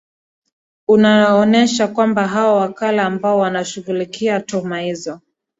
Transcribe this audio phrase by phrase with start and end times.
[0.87, 5.19] unaonesha kwamba hao wakala ambao wanashughulikia tuhma hizo